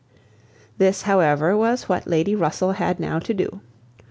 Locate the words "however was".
1.03-1.87